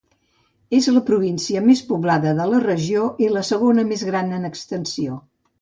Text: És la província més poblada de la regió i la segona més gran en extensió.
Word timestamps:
És 0.77 0.87
la 0.95 1.03
província 1.09 1.61
més 1.67 1.83
poblada 1.91 2.33
de 2.41 2.49
la 2.53 2.63
regió 2.65 3.05
i 3.27 3.29
la 3.37 3.47
segona 3.53 3.87
més 3.93 4.07
gran 4.11 4.37
en 4.41 4.53
extensió. 4.55 5.25